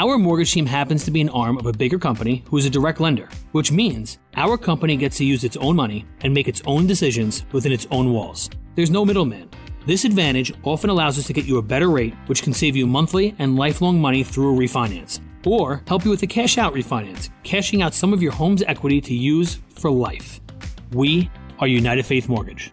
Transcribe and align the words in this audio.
Our 0.00 0.16
mortgage 0.16 0.52
team 0.52 0.64
happens 0.64 1.04
to 1.04 1.10
be 1.10 1.20
an 1.20 1.28
arm 1.30 1.58
of 1.58 1.66
a 1.66 1.72
bigger 1.72 1.98
company 1.98 2.44
who 2.48 2.56
is 2.56 2.64
a 2.64 2.70
direct 2.70 3.00
lender, 3.00 3.28
which 3.50 3.72
means 3.72 4.18
our 4.36 4.56
company 4.56 4.96
gets 4.96 5.16
to 5.16 5.24
use 5.24 5.42
its 5.42 5.56
own 5.56 5.74
money 5.74 6.06
and 6.20 6.32
make 6.32 6.46
its 6.46 6.62
own 6.66 6.86
decisions 6.86 7.44
within 7.50 7.72
its 7.72 7.88
own 7.90 8.12
walls. 8.12 8.48
There's 8.76 8.92
no 8.92 9.04
middleman. 9.04 9.50
This 9.86 10.04
advantage 10.04 10.52
often 10.62 10.88
allows 10.88 11.18
us 11.18 11.26
to 11.26 11.32
get 11.32 11.46
you 11.46 11.58
a 11.58 11.62
better 11.62 11.90
rate, 11.90 12.14
which 12.26 12.44
can 12.44 12.52
save 12.52 12.76
you 12.76 12.86
monthly 12.86 13.34
and 13.40 13.56
lifelong 13.56 14.00
money 14.00 14.22
through 14.22 14.54
a 14.54 14.56
refinance, 14.56 15.18
or 15.44 15.82
help 15.88 16.04
you 16.04 16.12
with 16.12 16.22
a 16.22 16.28
cash 16.28 16.58
out 16.58 16.74
refinance, 16.74 17.30
cashing 17.42 17.82
out 17.82 17.92
some 17.92 18.12
of 18.12 18.22
your 18.22 18.30
home's 18.30 18.62
equity 18.62 19.00
to 19.00 19.14
use 19.14 19.58
for 19.70 19.90
life. 19.90 20.40
We 20.92 21.28
are 21.58 21.66
United 21.66 22.06
Faith 22.06 22.28
Mortgage. 22.28 22.72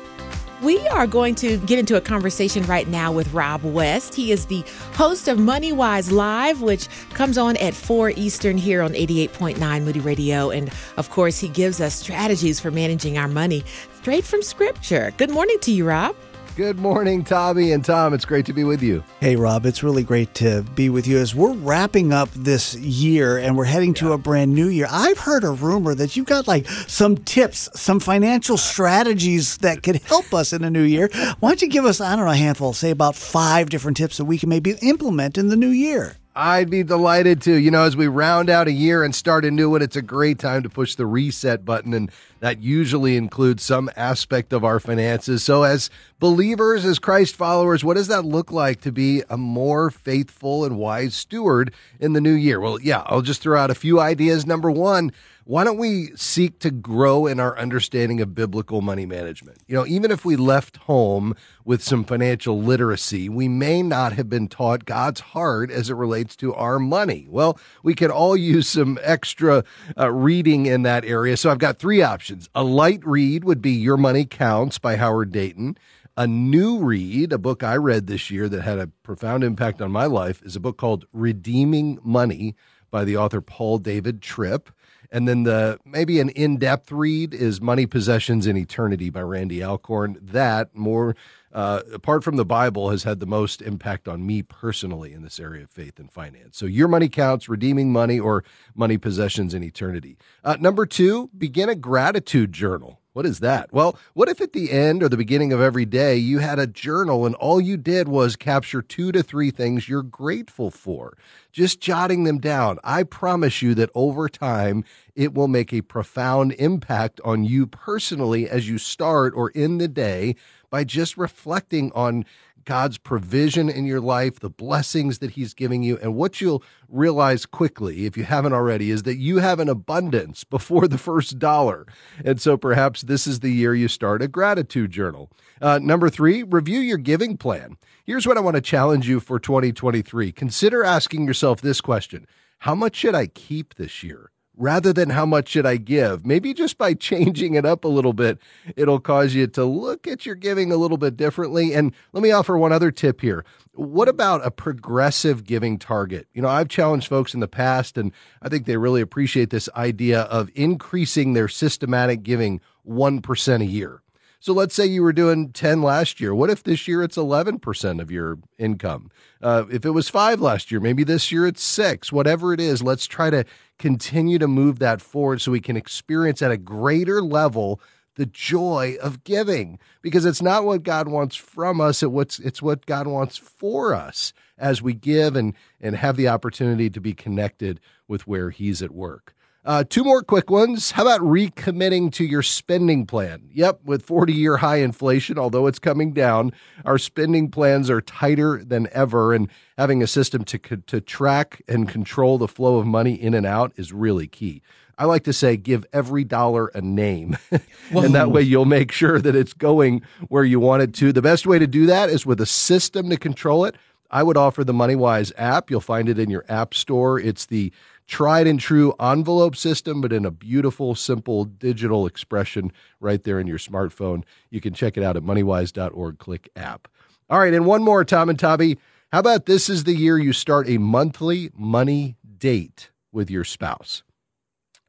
We 0.61 0.87
are 0.89 1.07
going 1.07 1.33
to 1.35 1.57
get 1.57 1.79
into 1.79 1.95
a 1.95 2.01
conversation 2.01 2.63
right 2.67 2.87
now 2.87 3.11
with 3.11 3.33
Rob 3.33 3.63
West. 3.63 4.13
He 4.13 4.31
is 4.31 4.45
the 4.45 4.63
host 4.93 5.27
of 5.27 5.39
MoneyWise 5.39 6.11
Live, 6.11 6.61
which 6.61 6.87
comes 7.15 7.39
on 7.39 7.57
at 7.57 7.73
4 7.73 8.11
Eastern 8.11 8.59
here 8.59 8.83
on 8.83 8.91
88.9 8.91 9.83
Moody 9.83 9.99
Radio. 10.01 10.51
And 10.51 10.71
of 10.97 11.09
course, 11.09 11.39
he 11.39 11.47
gives 11.47 11.81
us 11.81 11.95
strategies 11.95 12.59
for 12.59 12.69
managing 12.69 13.17
our 13.17 13.27
money 13.27 13.63
straight 14.01 14.23
from 14.23 14.43
Scripture. 14.43 15.11
Good 15.17 15.31
morning 15.31 15.57
to 15.61 15.71
you, 15.71 15.87
Rob. 15.87 16.15
Good 16.57 16.79
morning, 16.79 17.23
Tommy 17.23 17.71
and 17.71 17.83
Tom. 17.83 18.13
It's 18.13 18.25
great 18.25 18.45
to 18.47 18.53
be 18.53 18.65
with 18.65 18.83
you. 18.83 19.01
Hey, 19.21 19.37
Rob. 19.37 19.65
It's 19.65 19.83
really 19.83 20.03
great 20.03 20.33
to 20.35 20.63
be 20.75 20.89
with 20.89 21.07
you 21.07 21.17
as 21.17 21.33
we're 21.33 21.53
wrapping 21.53 22.11
up 22.11 22.29
this 22.31 22.75
year 22.75 23.37
and 23.37 23.55
we're 23.57 23.63
heading 23.63 23.93
to 23.95 24.11
a 24.11 24.17
brand 24.17 24.53
new 24.53 24.67
year. 24.67 24.87
I've 24.91 25.17
heard 25.17 25.45
a 25.45 25.51
rumor 25.51 25.95
that 25.95 26.17
you've 26.17 26.25
got 26.25 26.49
like 26.49 26.67
some 26.67 27.15
tips, 27.15 27.69
some 27.79 28.01
financial 28.01 28.57
strategies 28.57 29.57
that 29.59 29.81
could 29.81 30.01
help 30.03 30.33
us 30.33 30.51
in 30.51 30.61
the 30.61 30.69
new 30.69 30.83
year. 30.83 31.09
Why 31.39 31.51
don't 31.51 31.61
you 31.61 31.69
give 31.69 31.85
us, 31.85 32.01
I 32.01 32.17
don't 32.17 32.25
know, 32.25 32.31
a 32.31 32.35
handful, 32.35 32.73
say 32.73 32.91
about 32.91 33.15
five 33.15 33.69
different 33.69 33.95
tips 33.95 34.17
that 34.17 34.25
we 34.25 34.37
can 34.37 34.49
maybe 34.49 34.75
implement 34.81 35.37
in 35.37 35.47
the 35.47 35.55
new 35.55 35.69
year? 35.69 36.17
I'd 36.35 36.69
be 36.69 36.83
delighted 36.83 37.41
to. 37.43 37.53
You 37.53 37.71
know, 37.71 37.83
as 37.83 37.97
we 37.97 38.07
round 38.07 38.49
out 38.49 38.67
a 38.67 38.71
year 38.71 39.03
and 39.03 39.13
start 39.13 39.43
a 39.43 39.51
new 39.51 39.69
one, 39.69 39.81
it's 39.81 39.97
a 39.97 40.01
great 40.01 40.39
time 40.39 40.63
to 40.63 40.69
push 40.69 40.95
the 40.95 41.05
reset 41.05 41.65
button. 41.65 41.93
And 41.93 42.09
that 42.39 42.61
usually 42.61 43.17
includes 43.17 43.63
some 43.63 43.89
aspect 43.97 44.53
of 44.53 44.63
our 44.63 44.79
finances. 44.79 45.43
So, 45.43 45.63
as 45.63 45.89
believers, 46.19 46.85
as 46.85 46.99
Christ 46.99 47.35
followers, 47.35 47.83
what 47.83 47.97
does 47.97 48.07
that 48.07 48.23
look 48.23 48.51
like 48.51 48.81
to 48.81 48.91
be 48.91 49.23
a 49.29 49.37
more 49.37 49.89
faithful 49.89 50.63
and 50.63 50.77
wise 50.77 51.15
steward 51.15 51.73
in 51.99 52.13
the 52.13 52.21
new 52.21 52.33
year? 52.33 52.61
Well, 52.61 52.79
yeah, 52.79 53.03
I'll 53.07 53.21
just 53.21 53.41
throw 53.41 53.59
out 53.59 53.69
a 53.69 53.75
few 53.75 53.99
ideas. 53.99 54.45
Number 54.45 54.71
one, 54.71 55.11
why 55.45 55.63
don't 55.63 55.77
we 55.77 56.11
seek 56.15 56.59
to 56.59 56.71
grow 56.71 57.25
in 57.25 57.39
our 57.39 57.57
understanding 57.57 58.21
of 58.21 58.35
biblical 58.35 58.81
money 58.81 59.05
management? 59.05 59.57
You 59.67 59.75
know, 59.75 59.85
even 59.85 60.11
if 60.11 60.23
we 60.23 60.35
left 60.35 60.77
home 60.77 61.35
with 61.65 61.83
some 61.83 62.03
financial 62.03 62.61
literacy, 62.61 63.27
we 63.27 63.47
may 63.47 63.81
not 63.81 64.13
have 64.13 64.29
been 64.29 64.47
taught 64.47 64.85
God's 64.85 65.19
heart 65.19 65.71
as 65.71 65.89
it 65.89 65.95
relates 65.95 66.35
to 66.37 66.53
our 66.53 66.77
money. 66.79 67.27
Well, 67.29 67.59
we 67.83 67.95
could 67.95 68.11
all 68.11 68.37
use 68.51 68.69
some 68.69 68.99
extra 69.01 69.63
uh, 69.97 70.11
reading 70.11 70.67
in 70.67 70.83
that 70.83 71.05
area. 71.05 71.37
So 71.37 71.49
I've 71.49 71.59
got 71.59 71.79
three 71.79 72.01
options. 72.01 72.49
A 72.53 72.63
light 72.63 73.05
read 73.05 73.43
would 73.43 73.61
be 73.61 73.71
Your 73.71 73.97
Money 73.97 74.25
Counts 74.25 74.77
by 74.77 74.95
Howard 74.95 75.31
Dayton. 75.31 75.77
A 76.17 76.27
new 76.27 76.79
read, 76.79 77.31
a 77.31 77.37
book 77.37 77.63
I 77.63 77.77
read 77.77 78.07
this 78.07 78.29
year 78.29 78.49
that 78.49 78.61
had 78.61 78.79
a 78.79 78.87
profound 78.87 79.43
impact 79.43 79.81
on 79.81 79.91
my 79.91 80.05
life, 80.05 80.43
is 80.43 80.55
a 80.55 80.59
book 80.59 80.77
called 80.77 81.05
Redeeming 81.13 81.99
Money 82.03 82.55
by 82.91 83.05
the 83.05 83.17
author 83.17 83.41
Paul 83.41 83.79
David 83.79 84.21
Tripp. 84.21 84.69
And 85.11 85.27
then 85.27 85.43
the 85.43 85.77
maybe 85.83 86.19
an 86.21 86.29
in-depth 86.29 86.91
read 86.91 87.33
is 87.33 87.59
Money, 87.59 87.85
Possessions, 87.85 88.47
and 88.47 88.57
Eternity 88.57 89.09
by 89.09 89.21
Randy 89.21 89.61
Alcorn. 89.61 90.17
That 90.21 90.73
more 90.73 91.15
uh, 91.51 91.81
apart 91.93 92.23
from 92.23 92.37
the 92.37 92.45
Bible 92.45 92.91
has 92.91 93.03
had 93.03 93.19
the 93.19 93.25
most 93.25 93.61
impact 93.61 94.07
on 94.07 94.25
me 94.25 94.41
personally 94.41 95.11
in 95.11 95.21
this 95.21 95.37
area 95.37 95.63
of 95.63 95.69
faith 95.69 95.99
and 95.99 96.09
finance. 96.09 96.57
So 96.57 96.65
your 96.65 96.87
money 96.87 97.09
counts, 97.09 97.49
redeeming 97.49 97.91
money 97.91 98.19
or 98.19 98.45
money, 98.73 98.97
possessions, 98.97 99.53
and 99.53 99.63
eternity. 99.63 100.17
Uh, 100.45 100.55
number 100.59 100.85
two, 100.85 101.29
begin 101.37 101.67
a 101.67 101.75
gratitude 101.75 102.53
journal. 102.53 103.00
What 103.13 103.25
is 103.25 103.41
that? 103.41 103.73
Well, 103.73 103.99
what 104.13 104.29
if 104.29 104.39
at 104.39 104.53
the 104.53 104.71
end 104.71 105.03
or 105.03 105.09
the 105.09 105.17
beginning 105.17 105.51
of 105.51 105.59
every 105.59 105.83
day 105.85 106.15
you 106.15 106.39
had 106.39 106.59
a 106.59 106.67
journal 106.67 107.25
and 107.25 107.35
all 107.35 107.59
you 107.59 107.75
did 107.75 108.07
was 108.07 108.37
capture 108.37 108.81
two 108.81 109.11
to 109.11 109.21
three 109.21 109.51
things 109.51 109.89
you're 109.89 110.01
grateful 110.01 110.71
for? 110.71 111.17
Just 111.51 111.81
jotting 111.81 112.23
them 112.23 112.39
down. 112.39 112.79
I 112.85 113.03
promise 113.03 113.61
you 113.61 113.75
that 113.75 113.89
over 113.95 114.29
time, 114.29 114.85
it 115.13 115.33
will 115.33 115.49
make 115.49 115.73
a 115.73 115.81
profound 115.81 116.53
impact 116.53 117.19
on 117.25 117.43
you 117.43 117.67
personally 117.67 118.49
as 118.49 118.69
you 118.69 118.77
start 118.77 119.33
or 119.35 119.51
end 119.53 119.81
the 119.81 119.89
day 119.89 120.37
by 120.69 120.85
just 120.85 121.17
reflecting 121.17 121.91
on 121.91 122.23
God's 122.65 122.97
provision 122.97 123.69
in 123.69 123.85
your 123.85 124.01
life, 124.01 124.39
the 124.39 124.49
blessings 124.49 125.19
that 125.19 125.31
He's 125.31 125.53
giving 125.53 125.83
you. 125.83 125.97
And 126.01 126.15
what 126.15 126.41
you'll 126.41 126.63
realize 126.87 127.45
quickly, 127.45 128.05
if 128.05 128.17
you 128.17 128.23
haven't 128.23 128.53
already, 128.53 128.91
is 128.91 129.03
that 129.03 129.17
you 129.17 129.39
have 129.39 129.59
an 129.59 129.69
abundance 129.69 130.43
before 130.43 130.87
the 130.87 130.97
first 130.97 131.39
dollar. 131.39 131.85
And 132.23 132.41
so 132.41 132.57
perhaps 132.57 133.01
this 133.01 133.27
is 133.27 133.39
the 133.39 133.51
year 133.51 133.73
you 133.73 133.87
start 133.87 134.21
a 134.21 134.27
gratitude 134.27 134.91
journal. 134.91 135.31
Uh, 135.61 135.79
number 135.81 136.09
three, 136.09 136.43
review 136.43 136.79
your 136.79 136.97
giving 136.97 137.37
plan. 137.37 137.77
Here's 138.03 138.27
what 138.27 138.37
I 138.37 138.41
want 138.41 138.55
to 138.55 138.61
challenge 138.61 139.07
you 139.07 139.19
for 139.19 139.39
2023. 139.39 140.31
Consider 140.31 140.83
asking 140.83 141.25
yourself 141.25 141.61
this 141.61 141.81
question 141.81 142.25
How 142.59 142.75
much 142.75 142.95
should 142.95 143.15
I 143.15 143.27
keep 143.27 143.75
this 143.75 144.03
year? 144.03 144.30
Rather 144.57 144.93
than 144.93 145.09
how 145.09 145.25
much 145.25 145.49
should 145.49 145.65
I 145.65 145.77
give. 145.77 146.25
Maybe 146.25 146.53
just 146.53 146.77
by 146.77 146.93
changing 146.93 147.55
it 147.55 147.65
up 147.65 147.83
a 147.83 147.87
little 147.87 148.13
bit, 148.13 148.39
it'll 148.75 148.99
cause 148.99 149.33
you 149.33 149.47
to 149.47 149.65
look 149.65 150.07
at 150.07 150.25
your 150.25 150.35
giving 150.35 150.71
a 150.71 150.77
little 150.77 150.97
bit 150.97 151.17
differently. 151.17 151.73
And 151.73 151.93
let 152.13 152.21
me 152.21 152.31
offer 152.31 152.57
one 152.57 152.71
other 152.71 152.91
tip 152.91 153.21
here. 153.21 153.45
What 153.73 154.07
about 154.07 154.45
a 154.45 154.51
progressive 154.51 155.45
giving 155.45 155.79
target? 155.79 156.27
You 156.33 156.41
know, 156.41 156.49
I've 156.49 156.67
challenged 156.67 157.07
folks 157.07 157.33
in 157.33 157.39
the 157.39 157.47
past, 157.47 157.97
and 157.97 158.11
I 158.41 158.49
think 158.49 158.65
they 158.65 158.77
really 158.77 159.01
appreciate 159.01 159.49
this 159.49 159.69
idea 159.75 160.21
of 160.23 160.49
increasing 160.55 161.33
their 161.33 161.47
systematic 161.47 162.23
giving 162.23 162.59
1% 162.87 163.61
a 163.61 163.65
year. 163.65 164.01
So 164.41 164.53
let's 164.53 164.73
say 164.73 164.87
you 164.87 165.03
were 165.03 165.13
doing 165.13 165.51
10 165.51 165.83
last 165.83 166.19
year. 166.19 166.33
What 166.33 166.49
if 166.49 166.63
this 166.63 166.87
year 166.87 167.03
it's 167.03 167.15
11% 167.15 168.01
of 168.01 168.09
your 168.09 168.39
income? 168.57 169.11
Uh, 169.39 169.65
if 169.71 169.85
it 169.85 169.91
was 169.91 170.09
five 170.09 170.41
last 170.41 170.71
year, 170.71 170.79
maybe 170.79 171.03
this 171.03 171.31
year 171.31 171.45
it's 171.45 171.61
six. 171.61 172.11
Whatever 172.11 172.51
it 172.51 172.59
is, 172.59 172.81
let's 172.81 173.05
try 173.05 173.29
to 173.29 173.45
continue 173.77 174.39
to 174.39 174.47
move 174.47 174.79
that 174.79 174.99
forward 174.99 175.41
so 175.41 175.51
we 175.51 175.61
can 175.61 175.77
experience 175.77 176.41
at 176.41 176.49
a 176.49 176.57
greater 176.57 177.21
level 177.21 177.79
the 178.15 178.25
joy 178.25 178.95
of 178.99 179.23
giving 179.23 179.77
because 180.01 180.25
it's 180.25 180.41
not 180.41 180.65
what 180.65 180.83
God 180.83 181.07
wants 181.07 181.35
from 181.35 181.79
us 181.79 182.03
it 182.03 182.11
what's 182.11 182.39
it's 182.39 182.61
what 182.61 182.85
God 182.85 183.07
wants 183.07 183.37
for 183.37 183.95
us 183.95 184.33
as 184.57 184.81
we 184.81 184.93
give 184.93 185.35
and 185.35 185.53
and 185.79 185.95
have 185.95 186.17
the 186.17 186.27
opportunity 186.27 186.89
to 186.89 186.99
be 186.99 187.13
connected 187.13 187.79
with 188.07 188.27
where 188.27 188.49
he's 188.49 188.81
at 188.81 188.91
work. 188.91 189.33
Uh, 189.63 189.83
two 189.87 190.03
more 190.03 190.23
quick 190.23 190.49
ones. 190.49 190.89
How 190.91 191.03
about 191.03 191.21
recommitting 191.21 192.11
to 192.13 192.25
your 192.25 192.41
spending 192.41 193.05
plan? 193.05 193.47
Yep, 193.53 193.81
with 193.85 194.03
40 194.03 194.33
year 194.33 194.57
high 194.57 194.77
inflation, 194.77 195.37
although 195.37 195.67
it's 195.67 195.77
coming 195.77 196.13
down, 196.13 196.51
our 196.83 196.97
spending 196.97 197.51
plans 197.51 197.87
are 197.87 198.01
tighter 198.01 198.63
than 198.65 198.87
ever. 198.91 199.33
And 199.33 199.49
having 199.77 200.01
a 200.01 200.07
system 200.07 200.43
to, 200.45 200.57
to 200.57 200.99
track 200.99 201.61
and 201.67 201.87
control 201.87 202.39
the 202.39 202.47
flow 202.47 202.77
of 202.77 202.87
money 202.87 203.13
in 203.13 203.35
and 203.35 203.45
out 203.45 203.71
is 203.75 203.93
really 203.93 204.27
key. 204.27 204.63
I 204.97 205.05
like 205.05 205.23
to 205.25 205.33
say, 205.33 205.57
give 205.57 205.85
every 205.93 206.23
dollar 206.23 206.67
a 206.69 206.81
name. 206.81 207.37
and 207.91 208.15
that 208.15 208.31
way 208.31 208.41
you'll 208.41 208.65
make 208.65 208.91
sure 208.91 209.19
that 209.21 209.35
it's 209.35 209.53
going 209.53 210.01
where 210.27 210.43
you 210.43 210.59
want 210.59 210.81
it 210.81 210.93
to. 210.95 211.11
The 211.11 211.21
best 211.21 211.45
way 211.45 211.59
to 211.59 211.67
do 211.67 211.85
that 211.85 212.09
is 212.09 212.25
with 212.25 212.41
a 212.41 212.45
system 212.47 213.09
to 213.11 213.17
control 213.17 213.65
it. 213.65 213.75
I 214.11 214.23
would 214.23 214.37
offer 214.37 214.63
the 214.63 214.73
MoneyWise 214.73 215.31
app. 215.37 215.71
You'll 215.71 215.79
find 215.81 216.09
it 216.09 216.19
in 216.19 216.29
your 216.29 216.45
app 216.49 216.73
store. 216.73 217.19
It's 217.19 217.45
the 217.45 217.71
tried 218.11 218.45
and 218.45 218.59
true 218.59 218.93
envelope 218.99 219.55
system, 219.55 220.01
but 220.01 220.13
in 220.13 220.25
a 220.25 220.31
beautiful, 220.31 220.93
simple 220.93 221.45
digital 221.45 222.05
expression 222.05 222.71
right 222.99 223.23
there 223.23 223.39
in 223.39 223.47
your 223.47 223.57
smartphone. 223.57 224.23
You 224.51 224.61
can 224.61 224.73
check 224.73 224.97
it 224.97 225.03
out 225.03 225.17
at 225.17 225.23
moneywise.org. 225.23 226.19
Click 226.19 226.49
app. 226.55 226.87
All 227.29 227.39
right, 227.39 227.53
and 227.53 227.65
one 227.65 227.83
more, 227.83 228.05
Tom 228.05 228.29
and 228.29 228.37
Tabby. 228.37 228.77
How 229.11 229.19
about 229.19 229.45
this 229.45 229.69
is 229.69 229.85
the 229.85 229.95
year 229.95 230.17
you 230.17 230.33
start 230.33 230.69
a 230.69 230.77
monthly 230.77 231.49
money 231.55 232.17
date? 232.37 232.91
with 233.11 233.29
your 233.29 233.43
spouse. 233.43 234.03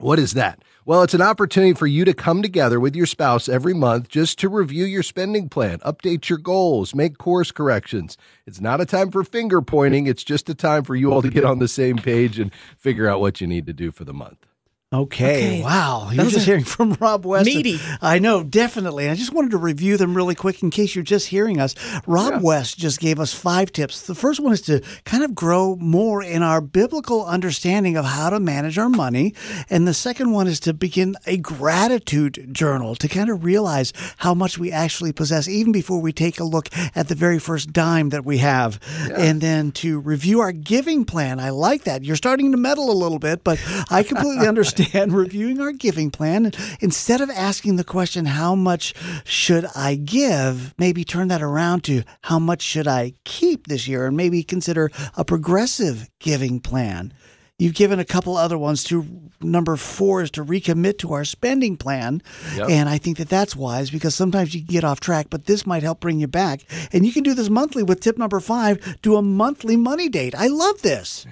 What 0.02 0.18
is 0.18 0.32
that? 0.32 0.64
Well, 0.84 1.04
it's 1.04 1.14
an 1.14 1.22
opportunity 1.22 1.74
for 1.74 1.86
you 1.86 2.04
to 2.04 2.12
come 2.12 2.42
together 2.42 2.80
with 2.80 2.96
your 2.96 3.06
spouse 3.06 3.48
every 3.48 3.72
month 3.72 4.08
just 4.08 4.36
to 4.40 4.48
review 4.48 4.84
your 4.84 5.04
spending 5.04 5.48
plan, 5.48 5.78
update 5.78 6.28
your 6.28 6.38
goals, 6.38 6.92
make 6.92 7.18
course 7.18 7.52
corrections. 7.52 8.16
It's 8.44 8.60
not 8.60 8.80
a 8.80 8.84
time 8.84 9.12
for 9.12 9.22
finger 9.22 9.62
pointing, 9.62 10.08
it's 10.08 10.24
just 10.24 10.50
a 10.50 10.56
time 10.56 10.82
for 10.82 10.96
you 10.96 11.12
all 11.12 11.22
to 11.22 11.30
get 11.30 11.44
on 11.44 11.60
the 11.60 11.68
same 11.68 11.98
page 11.98 12.40
and 12.40 12.52
figure 12.76 13.08
out 13.08 13.20
what 13.20 13.40
you 13.40 13.46
need 13.46 13.64
to 13.66 13.72
do 13.72 13.92
for 13.92 14.02
the 14.02 14.12
month. 14.12 14.44
Okay. 14.92 15.36
okay. 15.36 15.62
Wow. 15.62 16.10
You're 16.12 16.26
just 16.26 16.44
hearing 16.44 16.64
from 16.64 16.92
Rob 17.00 17.24
West. 17.24 17.46
Meaty. 17.46 17.78
I 18.02 18.18
know, 18.18 18.42
definitely. 18.42 19.08
I 19.08 19.14
just 19.14 19.32
wanted 19.32 19.52
to 19.52 19.56
review 19.56 19.96
them 19.96 20.14
really 20.14 20.34
quick 20.34 20.62
in 20.62 20.70
case 20.70 20.94
you're 20.94 21.02
just 21.02 21.28
hearing 21.28 21.58
us. 21.58 21.74
Rob 22.06 22.34
yeah. 22.34 22.40
West 22.40 22.78
just 22.78 23.00
gave 23.00 23.18
us 23.18 23.32
five 23.32 23.72
tips. 23.72 24.02
The 24.02 24.14
first 24.14 24.40
one 24.40 24.52
is 24.52 24.60
to 24.62 24.82
kind 25.04 25.24
of 25.24 25.34
grow 25.34 25.76
more 25.76 26.22
in 26.22 26.42
our 26.42 26.60
biblical 26.60 27.24
understanding 27.24 27.96
of 27.96 28.04
how 28.04 28.28
to 28.28 28.38
manage 28.38 28.76
our 28.76 28.90
money. 28.90 29.34
And 29.70 29.88
the 29.88 29.94
second 29.94 30.32
one 30.32 30.46
is 30.46 30.60
to 30.60 30.74
begin 30.74 31.16
a 31.26 31.38
gratitude 31.38 32.50
journal 32.52 32.94
to 32.96 33.08
kind 33.08 33.30
of 33.30 33.44
realize 33.44 33.94
how 34.18 34.34
much 34.34 34.58
we 34.58 34.70
actually 34.70 35.12
possess, 35.12 35.48
even 35.48 35.72
before 35.72 36.02
we 36.02 36.12
take 36.12 36.38
a 36.38 36.44
look 36.44 36.68
at 36.94 37.08
the 37.08 37.14
very 37.14 37.38
first 37.38 37.72
dime 37.72 38.10
that 38.10 38.26
we 38.26 38.38
have. 38.38 38.78
Yeah. 39.08 39.20
And 39.20 39.40
then 39.40 39.72
to 39.72 40.00
review 40.00 40.40
our 40.40 40.52
giving 40.52 41.06
plan. 41.06 41.40
I 41.40 41.48
like 41.48 41.84
that. 41.84 42.04
You're 42.04 42.16
starting 42.16 42.52
to 42.52 42.58
meddle 42.58 42.90
a 42.90 42.92
little 42.92 43.18
bit, 43.18 43.42
but 43.42 43.58
I 43.90 44.02
completely 44.02 44.46
understand 44.46 44.81
understand 44.82 45.12
reviewing 45.16 45.60
our 45.60 45.72
giving 45.72 46.10
plan. 46.10 46.52
Instead 46.80 47.20
of 47.20 47.30
asking 47.30 47.76
the 47.76 47.84
question, 47.84 48.26
how 48.26 48.54
much 48.54 48.94
should 49.24 49.66
I 49.74 49.94
give, 49.94 50.74
maybe 50.78 51.04
turn 51.04 51.28
that 51.28 51.42
around 51.42 51.84
to 51.84 52.02
how 52.22 52.38
much 52.38 52.62
should 52.62 52.88
I 52.88 53.14
keep 53.24 53.66
this 53.66 53.88
year 53.88 54.06
and 54.06 54.16
maybe 54.16 54.42
consider 54.42 54.90
a 55.16 55.24
progressive 55.24 56.08
giving 56.18 56.60
plan. 56.60 57.12
You've 57.58 57.74
given 57.74 58.00
a 58.00 58.04
couple 58.04 58.36
other 58.36 58.58
ones 58.58 58.82
to 58.84 59.30
number 59.40 59.76
four 59.76 60.22
is 60.22 60.32
to 60.32 60.44
recommit 60.44 60.98
to 60.98 61.12
our 61.12 61.24
spending 61.24 61.76
plan. 61.76 62.20
Yep. 62.56 62.68
And 62.68 62.88
I 62.88 62.98
think 62.98 63.18
that 63.18 63.28
that's 63.28 63.54
wise 63.54 63.88
because 63.88 64.16
sometimes 64.16 64.52
you 64.52 64.62
can 64.62 64.74
get 64.74 64.84
off 64.84 64.98
track, 64.98 65.28
but 65.30 65.44
this 65.44 65.64
might 65.64 65.84
help 65.84 66.00
bring 66.00 66.18
you 66.18 66.26
back. 66.26 66.62
And 66.92 67.06
you 67.06 67.12
can 67.12 67.22
do 67.22 67.34
this 67.34 67.50
monthly 67.50 67.84
with 67.84 68.00
tip 68.00 68.18
number 68.18 68.40
five 68.40 69.00
do 69.02 69.16
a 69.16 69.22
monthly 69.22 69.76
money 69.76 70.08
date. 70.08 70.34
I 70.36 70.48
love 70.48 70.82
this. 70.82 71.24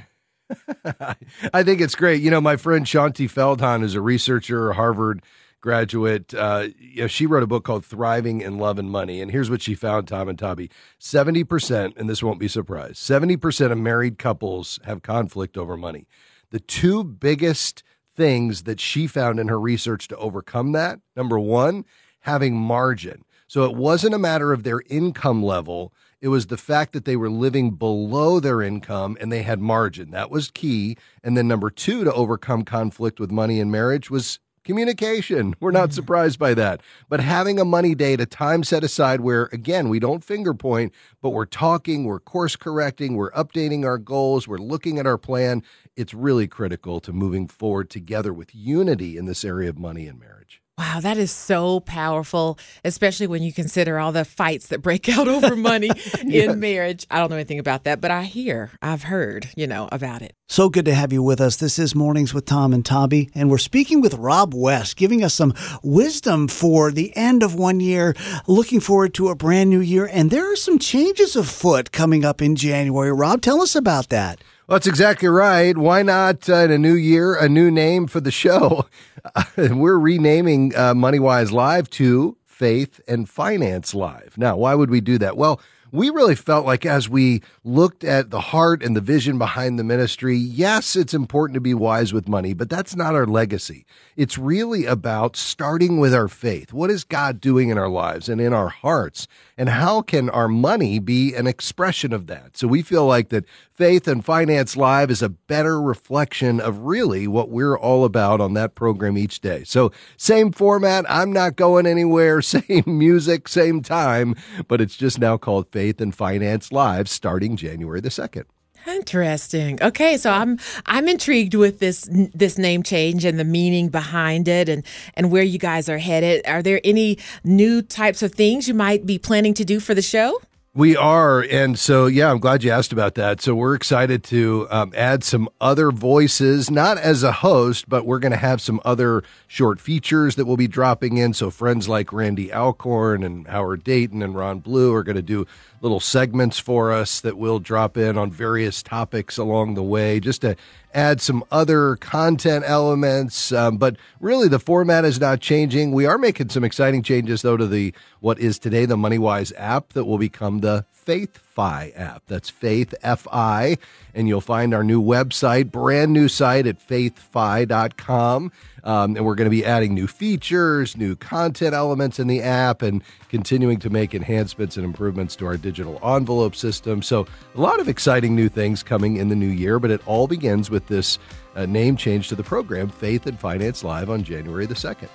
I 1.54 1.62
think 1.62 1.80
it's 1.80 1.94
great. 1.94 2.22
You 2.22 2.30
know, 2.30 2.40
my 2.40 2.56
friend 2.56 2.84
Shaunti 2.86 3.30
Feldhahn 3.30 3.82
is 3.82 3.94
a 3.94 4.00
researcher, 4.00 4.72
Harvard 4.72 5.22
graduate. 5.60 6.32
Uh, 6.34 6.68
you 6.78 7.02
know, 7.02 7.06
she 7.06 7.26
wrote 7.26 7.42
a 7.42 7.46
book 7.46 7.64
called 7.64 7.84
Thriving 7.84 8.40
in 8.40 8.58
Love 8.58 8.78
and 8.78 8.90
Money. 8.90 9.20
And 9.20 9.30
here's 9.30 9.50
what 9.50 9.62
she 9.62 9.74
found, 9.74 10.08
Tom 10.08 10.28
and 10.28 10.38
Tabby 10.38 10.70
70%, 10.98 11.96
and 11.96 12.08
this 12.08 12.22
won't 12.22 12.40
be 12.40 12.48
surprised 12.48 12.96
70% 12.96 13.72
of 13.72 13.78
married 13.78 14.18
couples 14.18 14.78
have 14.84 15.02
conflict 15.02 15.56
over 15.56 15.76
money. 15.76 16.06
The 16.50 16.60
two 16.60 17.04
biggest 17.04 17.82
things 18.16 18.64
that 18.64 18.80
she 18.80 19.06
found 19.06 19.38
in 19.38 19.48
her 19.48 19.60
research 19.60 20.08
to 20.08 20.16
overcome 20.16 20.72
that 20.72 21.00
number 21.14 21.38
one, 21.38 21.84
having 22.20 22.56
margin. 22.56 23.24
So 23.46 23.64
it 23.64 23.74
wasn't 23.74 24.14
a 24.14 24.18
matter 24.18 24.52
of 24.52 24.62
their 24.62 24.82
income 24.88 25.42
level 25.42 25.92
it 26.20 26.28
was 26.28 26.46
the 26.46 26.56
fact 26.56 26.92
that 26.92 27.04
they 27.04 27.16
were 27.16 27.30
living 27.30 27.72
below 27.72 28.40
their 28.40 28.60
income 28.60 29.16
and 29.20 29.32
they 29.32 29.42
had 29.42 29.60
margin. 29.60 30.10
That 30.10 30.30
was 30.30 30.50
key. 30.50 30.96
And 31.24 31.36
then 31.36 31.48
number 31.48 31.70
two, 31.70 32.04
to 32.04 32.12
overcome 32.12 32.64
conflict 32.64 33.18
with 33.18 33.30
money 33.30 33.58
in 33.58 33.70
marriage 33.70 34.10
was 34.10 34.38
communication. 34.64 35.54
We're 35.60 35.70
not 35.70 35.88
mm-hmm. 35.88 35.94
surprised 35.94 36.38
by 36.38 36.54
that. 36.54 36.82
But 37.08 37.20
having 37.20 37.58
a 37.58 37.64
money 37.64 37.94
date, 37.94 38.20
a 38.20 38.26
time 38.26 38.64
set 38.64 38.84
aside 38.84 39.20
where, 39.20 39.48
again, 39.52 39.88
we 39.88 39.98
don't 39.98 40.22
finger 40.22 40.54
point, 40.54 40.92
but 41.22 41.30
we're 41.30 41.46
talking, 41.46 42.04
we're 42.04 42.20
course 42.20 42.56
correcting, 42.56 43.16
we're 43.16 43.32
updating 43.32 43.84
our 43.84 43.98
goals, 43.98 44.46
we're 44.46 44.58
looking 44.58 44.98
at 44.98 45.06
our 45.06 45.18
plan. 45.18 45.62
It's 45.96 46.14
really 46.14 46.46
critical 46.46 47.00
to 47.00 47.12
moving 47.12 47.48
forward 47.48 47.90
together 47.90 48.32
with 48.32 48.54
unity 48.54 49.16
in 49.16 49.24
this 49.24 49.44
area 49.44 49.70
of 49.70 49.78
money 49.78 50.06
and 50.06 50.18
marriage. 50.20 50.62
Wow, 50.80 51.00
that 51.00 51.18
is 51.18 51.30
so 51.30 51.80
powerful, 51.80 52.58
especially 52.86 53.26
when 53.26 53.42
you 53.42 53.52
consider 53.52 53.98
all 53.98 54.12
the 54.12 54.24
fights 54.24 54.68
that 54.68 54.80
break 54.80 55.10
out 55.10 55.28
over 55.28 55.54
money 55.70 55.90
in 56.22 56.58
marriage. 56.58 57.06
I 57.10 57.18
don't 57.18 57.28
know 57.28 57.36
anything 57.36 57.58
about 57.58 57.84
that, 57.84 58.00
but 58.00 58.10
I 58.10 58.22
hear, 58.22 58.70
I've 58.80 59.02
heard, 59.02 59.50
you 59.54 59.66
know, 59.66 59.90
about 59.92 60.22
it. 60.22 60.34
So 60.48 60.70
good 60.70 60.86
to 60.86 60.94
have 60.94 61.12
you 61.12 61.22
with 61.22 61.38
us. 61.38 61.56
This 61.56 61.78
is 61.78 61.94
Mornings 61.94 62.32
with 62.32 62.46
Tom 62.46 62.72
and 62.72 62.82
Tabby, 62.82 63.28
and 63.34 63.50
we're 63.50 63.58
speaking 63.58 64.00
with 64.00 64.14
Rob 64.14 64.54
West, 64.54 64.96
giving 64.96 65.22
us 65.22 65.34
some 65.34 65.52
wisdom 65.82 66.48
for 66.48 66.90
the 66.90 67.14
end 67.14 67.42
of 67.42 67.54
one 67.54 67.80
year, 67.80 68.14
looking 68.46 68.80
forward 68.80 69.12
to 69.14 69.28
a 69.28 69.34
brand 69.34 69.68
new 69.68 69.80
year. 69.80 70.08
And 70.10 70.30
there 70.30 70.50
are 70.50 70.56
some 70.56 70.78
changes 70.78 71.36
afoot 71.36 71.92
coming 71.92 72.24
up 72.24 72.40
in 72.40 72.56
January. 72.56 73.12
Rob, 73.12 73.42
tell 73.42 73.60
us 73.60 73.76
about 73.76 74.08
that. 74.08 74.42
Well, 74.70 74.76
that's 74.76 74.86
exactly 74.86 75.26
right. 75.26 75.76
Why 75.76 76.04
not 76.04 76.48
uh, 76.48 76.58
in 76.58 76.70
a 76.70 76.78
new 76.78 76.94
year, 76.94 77.34
a 77.34 77.48
new 77.48 77.72
name 77.72 78.06
for 78.06 78.20
the 78.20 78.30
show? 78.30 78.86
we're 79.56 79.98
renaming 79.98 80.76
uh, 80.76 80.94
MoneyWise 80.94 81.50
Live 81.50 81.90
to 81.90 82.36
Faith 82.46 83.00
and 83.08 83.28
Finance 83.28 83.96
Live. 83.96 84.38
Now, 84.38 84.56
why 84.56 84.76
would 84.76 84.88
we 84.88 85.00
do 85.00 85.18
that? 85.18 85.36
Well, 85.36 85.60
we 85.92 86.10
really 86.10 86.34
felt 86.34 86.66
like 86.66 86.86
as 86.86 87.08
we 87.08 87.42
looked 87.64 88.04
at 88.04 88.30
the 88.30 88.40
heart 88.40 88.82
and 88.82 88.96
the 88.96 89.00
vision 89.00 89.38
behind 89.38 89.78
the 89.78 89.84
ministry, 89.84 90.36
yes, 90.36 90.96
it's 90.96 91.14
important 91.14 91.54
to 91.54 91.60
be 91.60 91.74
wise 91.74 92.12
with 92.12 92.28
money, 92.28 92.54
but 92.54 92.70
that's 92.70 92.94
not 92.94 93.14
our 93.14 93.26
legacy. 93.26 93.84
It's 94.16 94.38
really 94.38 94.84
about 94.86 95.36
starting 95.36 95.98
with 95.98 96.14
our 96.14 96.28
faith. 96.28 96.72
What 96.72 96.90
is 96.90 97.04
God 97.04 97.40
doing 97.40 97.70
in 97.70 97.78
our 97.78 97.88
lives 97.88 98.28
and 98.28 98.40
in 98.40 98.52
our 98.52 98.68
hearts? 98.68 99.26
And 99.56 99.68
how 99.68 100.02
can 100.02 100.30
our 100.30 100.48
money 100.48 100.98
be 100.98 101.34
an 101.34 101.46
expression 101.46 102.12
of 102.12 102.26
that? 102.28 102.56
So 102.56 102.68
we 102.68 102.82
feel 102.82 103.06
like 103.06 103.30
that 103.30 103.44
Faith 103.72 104.06
and 104.06 104.24
Finance 104.24 104.76
Live 104.76 105.10
is 105.10 105.22
a 105.22 105.28
better 105.28 105.80
reflection 105.80 106.60
of 106.60 106.80
really 106.80 107.26
what 107.26 107.48
we're 107.48 107.78
all 107.78 108.04
about 108.04 108.40
on 108.40 108.54
that 108.54 108.74
program 108.74 109.16
each 109.16 109.40
day. 109.40 109.64
So 109.64 109.90
same 110.16 110.52
format. 110.52 111.04
I'm 111.08 111.32
not 111.32 111.56
going 111.56 111.86
anywhere. 111.86 112.42
Same 112.50 112.84
music, 112.86 113.46
same 113.46 113.80
time, 113.80 114.34
but 114.66 114.80
it's 114.80 114.96
just 114.96 115.20
now 115.20 115.36
called 115.36 115.68
Faith 115.70 115.79
and 115.80 116.14
Finance 116.14 116.72
lives 116.72 117.10
starting 117.10 117.56
January 117.56 118.00
the 118.00 118.08
2nd. 118.08 118.44
Interesting. 118.86 119.82
Okay, 119.82 120.16
so 120.16 120.30
I'm 120.30 120.58
I'm 120.86 121.06
intrigued 121.06 121.54
with 121.54 121.80
this 121.80 122.08
this 122.10 122.56
name 122.56 122.82
change 122.82 123.24
and 123.26 123.38
the 123.38 123.44
meaning 123.44 123.88
behind 123.88 124.48
it 124.48 124.68
and 124.68 124.84
and 125.14 125.30
where 125.30 125.42
you 125.42 125.58
guys 125.58 125.88
are 125.88 125.98
headed. 125.98 126.46
Are 126.46 126.62
there 126.62 126.80
any 126.82 127.18
new 127.44 127.82
types 127.82 128.22
of 128.22 128.32
things 128.32 128.68
you 128.68 128.74
might 128.74 129.04
be 129.04 129.18
planning 129.18 129.52
to 129.54 129.64
do 129.64 129.80
for 129.80 129.94
the 129.94 130.02
show? 130.02 130.40
We 130.72 130.96
are. 130.96 131.40
And 131.40 131.76
so, 131.76 132.06
yeah, 132.06 132.30
I'm 132.30 132.38
glad 132.38 132.62
you 132.62 132.70
asked 132.70 132.92
about 132.92 133.16
that. 133.16 133.40
So, 133.40 133.56
we're 133.56 133.74
excited 133.74 134.22
to 134.24 134.68
um, 134.70 134.92
add 134.96 135.24
some 135.24 135.48
other 135.60 135.90
voices, 135.90 136.70
not 136.70 136.96
as 136.96 137.24
a 137.24 137.32
host, 137.32 137.88
but 137.88 138.06
we're 138.06 138.20
going 138.20 138.30
to 138.30 138.38
have 138.38 138.60
some 138.60 138.80
other 138.84 139.24
short 139.48 139.80
features 139.80 140.36
that 140.36 140.44
we'll 140.44 140.56
be 140.56 140.68
dropping 140.68 141.16
in. 141.16 141.34
So, 141.34 141.50
friends 141.50 141.88
like 141.88 142.12
Randy 142.12 142.52
Alcorn 142.52 143.24
and 143.24 143.48
Howard 143.48 143.82
Dayton 143.82 144.22
and 144.22 144.36
Ron 144.36 144.60
Blue 144.60 144.94
are 144.94 145.02
going 145.02 145.16
to 145.16 145.22
do 145.22 145.44
little 145.80 145.98
segments 145.98 146.60
for 146.60 146.92
us 146.92 147.20
that 147.20 147.36
we'll 147.36 147.58
drop 147.58 147.96
in 147.96 148.16
on 148.16 148.30
various 148.30 148.80
topics 148.80 149.38
along 149.38 149.74
the 149.74 149.82
way 149.82 150.20
just 150.20 150.42
to 150.42 150.54
add 150.94 151.20
some 151.20 151.44
other 151.50 151.96
content 151.96 152.64
elements. 152.66 153.52
Um, 153.52 153.76
but 153.76 153.96
really, 154.20 154.48
the 154.48 154.58
format 154.58 155.04
is 155.04 155.20
not 155.20 155.40
changing. 155.40 155.92
We 155.92 156.06
are 156.06 156.18
making 156.18 156.50
some 156.50 156.64
exciting 156.64 157.02
changes, 157.02 157.42
though, 157.42 157.56
to 157.56 157.66
the 157.66 157.94
what 158.20 158.38
is 158.38 158.58
today 158.58 158.86
the 158.86 158.96
MoneyWise 158.96 159.52
app 159.56 159.92
that 159.94 160.04
will 160.04 160.18
become 160.18 160.60
the 160.60 160.84
FaithFi 161.06 161.98
app. 161.98 162.22
That's 162.26 162.50
Faith 162.50 162.94
F-I, 163.02 163.78
and 164.14 164.28
you'll 164.28 164.40
find 164.40 164.74
our 164.74 164.84
new 164.84 165.02
website, 165.02 165.70
brand 165.70 166.12
new 166.12 166.28
site 166.28 166.66
at 166.66 166.86
faithfi.com. 166.86 168.52
Um, 168.84 169.16
and 169.16 169.24
we're 169.24 169.34
going 169.34 169.46
to 169.46 169.50
be 169.50 169.64
adding 169.64 169.94
new 169.94 170.06
features, 170.06 170.96
new 170.96 171.16
content 171.16 171.74
elements 171.74 172.18
in 172.18 172.26
the 172.26 172.42
app, 172.42 172.82
and 172.82 173.02
continuing 173.28 173.78
to 173.80 173.90
make 173.90 174.14
enhancements 174.14 174.76
and 174.76 174.84
improvements 174.84 175.36
to 175.36 175.46
our 175.46 175.56
digital 175.56 175.98
envelope 176.02 176.54
system. 176.54 177.02
So, 177.02 177.26
a 177.54 177.60
lot 177.60 177.80
of 177.80 177.88
exciting 177.88 178.34
new 178.34 178.48
things 178.48 178.82
coming 178.82 179.16
in 179.16 179.28
the 179.28 179.36
new 179.36 179.48
year, 179.48 179.78
but 179.78 179.90
it 179.90 180.00
all 180.06 180.26
begins 180.26 180.70
with 180.70 180.86
this 180.86 181.18
uh, 181.56 181.66
name 181.66 181.96
change 181.96 182.28
to 182.28 182.34
the 182.34 182.44
program, 182.44 182.88
Faith 182.88 183.26
and 183.26 183.38
Finance 183.38 183.84
Live, 183.84 184.10
on 184.10 184.22
January 184.22 184.66
the 184.66 184.74
2nd. 184.74 185.08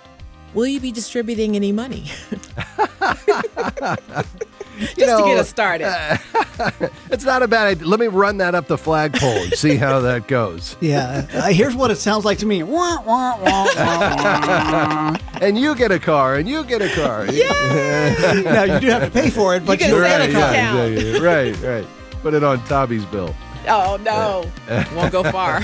Will 0.53 0.67
you 0.67 0.79
be 0.79 0.91
distributing 0.91 1.55
any 1.55 1.71
money? 1.71 2.05
Just 4.79 4.97
know, 4.97 5.19
to 5.19 5.25
get 5.25 5.37
us 5.37 5.49
started. 5.49 5.87
Uh, 5.87 6.17
it's 7.11 7.23
not 7.23 7.43
a 7.43 7.47
bad 7.47 7.67
idea. 7.67 7.87
Let 7.87 7.99
me 7.99 8.07
run 8.07 8.37
that 8.37 8.55
up 8.55 8.67
the 8.67 8.77
flagpole 8.77 9.29
and 9.29 9.53
see 9.53 9.75
how 9.75 9.99
that 10.01 10.27
goes. 10.27 10.75
Yeah. 10.85 11.25
Uh, 11.33 11.47
here's 11.47 11.75
what 11.75 11.89
it 11.89 11.95
sounds 11.95 12.25
like 12.25 12.37
to 12.39 12.45
me. 12.45 12.59
and 15.41 15.57
you 15.57 15.75
get 15.75 15.91
a 15.91 15.97
car, 15.99 16.35
and 16.35 16.47
you 16.47 16.63
get 16.63 16.81
a 16.81 16.89
car. 16.93 17.25
Yeah. 17.25 18.43
now, 18.43 18.63
you 18.65 18.79
do 18.79 18.87
have 18.87 19.03
to 19.05 19.09
pay 19.11 19.31
for 19.31 19.55
it, 19.55 19.65
but 19.65 19.81
you, 19.81 19.87
you 19.87 19.99
right, 19.99 20.29
yeah, 20.29 20.83
exactly. 20.83 21.19
right, 21.19 21.59
right. 21.61 21.87
Put 22.21 22.35
it 22.35 22.43
on 22.43 22.63
Tabby's 22.65 23.05
bill. 23.05 23.33
Oh, 23.67 23.97
no. 24.03 24.45
Won't 24.95 25.11
go 25.11 25.23
far. 25.23 25.63